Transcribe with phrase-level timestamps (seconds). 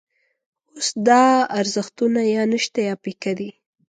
[0.73, 1.23] اوس دا
[1.59, 3.49] ارزښتونه یا نشته یا پیکه دي.